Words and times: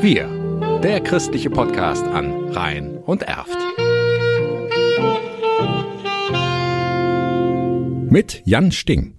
Wir, 0.00 0.28
der 0.80 1.00
christliche 1.00 1.50
Podcast 1.50 2.04
an 2.04 2.50
Rhein 2.50 2.98
und 2.98 3.24
Erft. 3.24 3.58
Mit 8.08 8.42
Jan 8.44 8.70
Sting. 8.70 9.16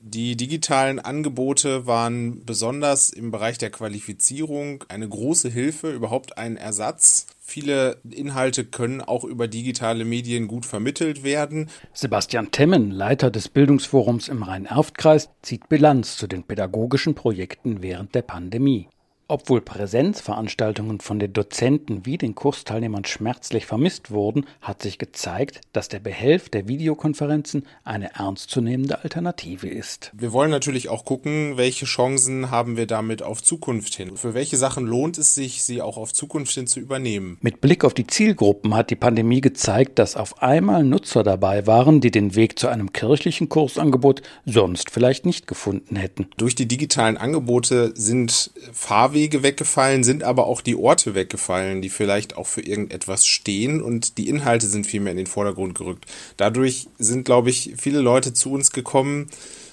Die 0.00 0.34
digitalen 0.34 1.00
Angebote 1.00 1.86
waren 1.86 2.46
besonders 2.46 3.10
im 3.10 3.30
Bereich 3.30 3.58
der 3.58 3.68
Qualifizierung 3.68 4.84
eine 4.88 5.06
große 5.06 5.50
Hilfe, 5.50 5.90
überhaupt 5.90 6.38
ein 6.38 6.56
Ersatz. 6.56 7.26
Viele 7.38 8.00
Inhalte 8.10 8.64
können 8.64 9.02
auch 9.02 9.24
über 9.24 9.48
digitale 9.48 10.06
Medien 10.06 10.48
gut 10.48 10.64
vermittelt 10.64 11.24
werden. 11.24 11.68
Sebastian 11.92 12.50
Temmen, 12.52 12.90
Leiter 12.90 13.30
des 13.30 13.50
Bildungsforums 13.50 14.28
im 14.28 14.42
Rhein-Erft-Kreis, 14.42 15.28
zieht 15.42 15.68
Bilanz 15.68 16.16
zu 16.16 16.26
den 16.26 16.42
pädagogischen 16.44 17.14
Projekten 17.14 17.82
während 17.82 18.14
der 18.14 18.22
Pandemie. 18.22 18.88
Obwohl 19.28 19.60
Präsenzveranstaltungen 19.60 21.00
von 21.00 21.18
den 21.18 21.32
Dozenten 21.32 22.06
wie 22.06 22.16
den 22.16 22.36
Kursteilnehmern 22.36 23.04
schmerzlich 23.04 23.66
vermisst 23.66 24.12
wurden, 24.12 24.46
hat 24.60 24.82
sich 24.82 24.98
gezeigt, 24.98 25.62
dass 25.72 25.88
der 25.88 25.98
Behelf 25.98 26.48
der 26.48 26.68
Videokonferenzen 26.68 27.66
eine 27.82 28.14
ernstzunehmende 28.14 29.02
Alternative 29.02 29.68
ist. 29.68 30.12
Wir 30.14 30.32
wollen 30.32 30.52
natürlich 30.52 30.90
auch 30.90 31.04
gucken, 31.04 31.56
welche 31.56 31.86
Chancen 31.86 32.52
haben 32.52 32.76
wir 32.76 32.86
damit 32.86 33.24
auf 33.24 33.42
Zukunft 33.42 33.96
hin. 33.96 34.16
Für 34.16 34.34
welche 34.34 34.56
Sachen 34.56 34.86
lohnt 34.86 35.18
es 35.18 35.34
sich, 35.34 35.64
sie 35.64 35.82
auch 35.82 35.96
auf 35.96 36.12
Zukunft 36.12 36.52
hin 36.52 36.68
zu 36.68 36.78
übernehmen? 36.78 37.36
Mit 37.40 37.60
Blick 37.60 37.84
auf 37.84 37.94
die 37.94 38.06
Zielgruppen 38.06 38.76
hat 38.76 38.90
die 38.90 38.96
Pandemie 38.96 39.40
gezeigt, 39.40 39.98
dass 39.98 40.14
auf 40.14 40.40
einmal 40.40 40.84
Nutzer 40.84 41.24
dabei 41.24 41.66
waren, 41.66 42.00
die 42.00 42.12
den 42.12 42.36
Weg 42.36 42.60
zu 42.60 42.68
einem 42.68 42.92
kirchlichen 42.92 43.48
Kursangebot 43.48 44.22
sonst 44.44 44.92
vielleicht 44.92 45.26
nicht 45.26 45.48
gefunden 45.48 45.96
hätten. 45.96 46.28
Durch 46.36 46.54
die 46.54 46.68
digitalen 46.68 47.16
Angebote 47.16 47.92
sind 47.96 48.52
Fahrwege 48.72 49.15
Fahrwege 49.16 49.42
weggefallen, 49.42 50.04
sind 50.04 50.22
aber 50.24 50.46
auch 50.46 50.60
die 50.60 50.76
Orte 50.76 51.14
weggefallen, 51.14 51.80
die 51.80 51.88
vielleicht 51.88 52.36
auch 52.36 52.46
für 52.46 52.60
irgendetwas 52.60 53.26
stehen 53.26 53.80
und 53.80 54.18
die 54.18 54.28
Inhalte 54.28 54.66
sind 54.66 54.86
viel 54.86 55.00
mehr 55.00 55.12
in 55.12 55.16
den 55.16 55.26
Vordergrund 55.26 55.74
gerückt. 55.74 56.04
Dadurch 56.36 56.88
sind, 56.98 57.24
glaube 57.24 57.48
ich, 57.48 57.72
viele 57.78 58.00
Leute 58.00 58.34
zu 58.34 58.52
uns 58.52 58.72
gekommen, 58.72 59.28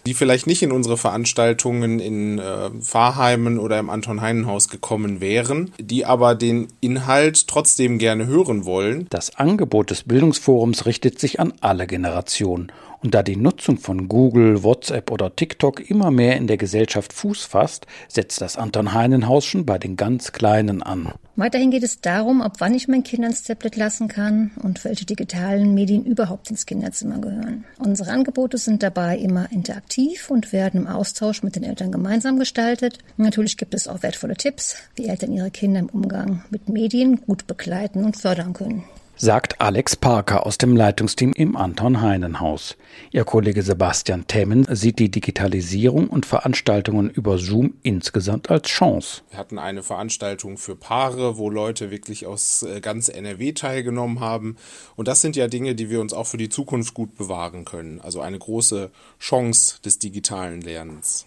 die 0.05 0.13
vielleicht 0.13 0.47
nicht 0.47 0.63
in 0.63 0.72
unsere 0.72 0.97
Veranstaltungen 0.97 2.00
in 2.00 2.39
äh, 2.39 2.69
Fahrheimen 2.81 3.59
oder 3.59 3.80
im 3.80 3.89
Anton-Heinen-Haus 3.89 4.69
gekommen 4.69 5.19
wären, 5.19 5.73
die 5.78 6.05
aber 6.05 6.35
den 6.35 6.67
Inhalt 6.80 7.50
trotzdem 7.50 7.97
gerne 7.97 8.25
hören 8.25 8.63
wollen. 8.63 9.07
Das 9.09 9.35
Angebot 9.35 9.89
des 9.89 10.03
Bildungsforums 10.03 10.85
richtet 10.85 11.19
sich 11.19 11.41
an 11.41 11.52
alle 11.59 11.85
Generationen 11.85 12.72
und 13.04 13.14
da 13.14 13.22
die 13.22 13.36
Nutzung 13.36 13.78
von 13.78 14.08
Google, 14.08 14.64
WhatsApp 14.64 15.12
oder 15.12 15.36
TikTok 15.36 15.90
immer 15.90 16.09
mehr 16.09 16.38
in 16.38 16.48
der 16.48 16.58
Gesellschaft 16.58 17.12
Fuß 17.12 17.44
fasst, 17.44 17.86
setzt 18.08 18.40
das 18.42 18.58
Anton 18.58 18.94
Heinenhaus 18.94 19.46
schon 19.46 19.66
bei 19.66 19.78
den 19.78 19.98
ganz 19.98 20.32
Kleinen 20.32 20.82
an. 20.82 21.12
Weiterhin 21.36 21.72
geht 21.72 21.84
es 21.84 22.00
darum, 22.00 22.42
ob 22.42 22.59
wann 22.59 22.74
ich 22.74 22.88
mein 22.88 23.04
Kind 23.04 23.24
ans 23.24 23.44
Tablet 23.44 23.76
lassen 23.76 24.08
kann 24.08 24.52
und 24.62 24.86
welche 24.86 25.06
digitalen 25.06 25.74
Medien 25.74 26.06
überhaupt 26.06 26.50
ins 26.50 26.66
Kinderzimmer 26.66 27.20
gehören. 27.20 27.66
Unsere 27.78 28.12
Angebote 28.12 28.58
sind 28.58 28.84
dabei 28.84 29.18
immer 29.18 29.52
interaktiv 29.52 30.30
und 30.30 30.54
werden 30.54 30.81
im 30.81 30.88
Austausch 30.88 31.44
mit 31.44 31.56
den 31.56 31.64
Eltern 31.64 31.92
gemeinsam 31.92 32.40
gestaltet. 32.40 33.00
Natürlich 33.18 33.58
gibt 33.58 33.74
es 33.74 33.88
auch 33.88 34.04
wertvolle 34.04 34.36
Tipps, 34.36 34.78
wie 34.96 35.08
Eltern 35.08 35.34
ihre 35.34 35.52
Kinder 35.52 35.81
im 35.81 35.90
Umgang 35.90 36.44
mit 36.52 36.70
Medien 36.70 37.22
gut 37.22 37.48
begleiten 37.48 38.06
und 38.06 38.16
fördern 38.16 38.54
können 38.54 38.84
sagt 39.16 39.61
Alex 39.61 39.95
Parker 39.95 40.45
aus 40.45 40.58
dem 40.58 40.75
Leitungsteam 40.75 41.33
im 41.33 41.56
Anton 41.56 42.02
Heinen 42.02 42.39
Haus. 42.39 42.78
Ihr 43.11 43.23
Kollege 43.23 43.61
Sebastian 43.61 44.28
Temmen 44.28 44.66
sieht 44.69 45.00
die 45.00 45.09
Digitalisierung 45.09 46.08
und 46.08 46.25
Veranstaltungen 46.25 47.09
über 47.09 47.38
Zoom 47.38 47.75
insgesamt 47.84 48.50
als 48.50 48.67
Chance. 48.67 49.22
Wir 49.30 49.39
hatten 49.39 49.59
eine 49.59 49.84
Veranstaltung 49.84 50.58
für 50.58 50.75
Paare, 50.75 51.38
wo 51.38 51.50
Leute 51.50 51.91
wirklich 51.91 52.25
aus 52.25 52.64
äh, 52.64 52.81
ganz 52.81 53.09
NRW 53.09 53.53
teilgenommen 53.53 54.19
haben. 54.19 54.58
Und 54.95 55.08
das 55.08 55.22
sind 55.22 55.36
ja 55.36 55.47
Dinge, 55.47 55.75
die 55.75 55.89
wir 55.89 56.02
uns 56.02 56.14
auch 56.14 56.28
für 56.28 56.38
die 56.38 56.50
Zukunft 56.50 56.94
gut 56.94 57.16
bewahren 57.18 57.66
können. 57.66 58.01
Also 58.01 58.22
eine 58.22 58.40
große 58.40 58.91
Chance 59.19 59.81
des 59.84 60.00
digitalen 60.00 60.62
Lernens. 60.62 61.25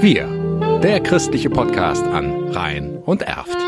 Wir, 0.00 0.80
der 0.82 1.00
christliche 1.00 1.50
Podcast 1.50 2.04
an 2.04 2.48
Rhein 2.50 2.96
und 2.98 3.22
Erft. 3.22 3.58